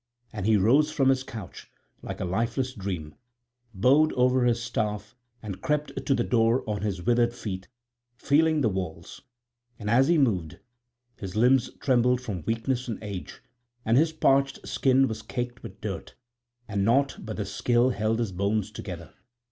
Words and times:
And 0.33 0.47
he 0.47 0.57
rose 0.57 0.89
from 0.91 1.09
his 1.09 1.21
couch, 1.21 1.69
like 2.01 2.19
a 2.19 2.25
lifeless 2.25 2.73
dream, 2.73 3.13
bowed 3.71 4.11
over 4.13 4.45
his 4.45 4.59
staff, 4.59 5.15
and 5.43 5.61
crept 5.61 6.03
to 6.07 6.15
the 6.15 6.23
door 6.23 6.67
on 6.67 6.81
his 6.81 7.03
withered 7.03 7.35
feet, 7.35 7.67
feeling 8.15 8.61
the 8.61 8.69
walls; 8.69 9.21
and 9.77 9.91
as 9.91 10.07
he 10.07 10.17
moved, 10.17 10.57
his 11.17 11.35
limbs 11.35 11.69
trembled 11.79 12.19
for 12.19 12.37
weakness 12.47 12.87
and 12.87 12.97
age; 13.03 13.41
and 13.85 13.95
his 13.95 14.11
parched 14.11 14.67
skin 14.67 15.07
was 15.07 15.21
caked 15.21 15.61
with 15.61 15.81
dirt, 15.81 16.15
and 16.67 16.83
naught 16.83 17.17
but 17.19 17.37
the 17.37 17.45
skill 17.45 17.91
held 17.91 18.17
his 18.17 18.31
bones 18.31 18.71
together. 18.71 19.13